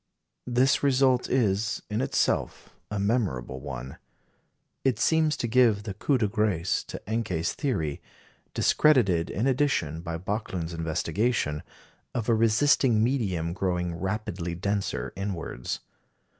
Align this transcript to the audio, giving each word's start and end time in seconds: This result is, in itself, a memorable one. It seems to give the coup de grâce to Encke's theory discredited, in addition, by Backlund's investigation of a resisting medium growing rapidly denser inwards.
This 0.47 0.81
result 0.81 1.29
is, 1.29 1.83
in 1.87 2.01
itself, 2.01 2.73
a 2.89 2.97
memorable 2.97 3.59
one. 3.59 3.99
It 4.83 4.97
seems 4.97 5.37
to 5.37 5.47
give 5.47 5.83
the 5.83 5.93
coup 5.93 6.17
de 6.17 6.27
grâce 6.27 6.83
to 6.87 6.99
Encke's 7.05 7.53
theory 7.53 8.01
discredited, 8.55 9.29
in 9.29 9.45
addition, 9.45 10.01
by 10.01 10.17
Backlund's 10.17 10.73
investigation 10.73 11.61
of 12.15 12.27
a 12.27 12.33
resisting 12.33 13.03
medium 13.03 13.53
growing 13.53 13.93
rapidly 13.93 14.55
denser 14.55 15.13
inwards. 15.15 15.81